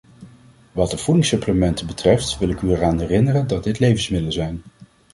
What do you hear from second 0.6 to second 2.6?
Wat de voedingssupplementen betreft, wil